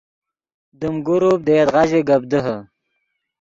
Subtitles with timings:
[0.79, 2.57] دیم گروپ دے یدغا ژے گپ دیہے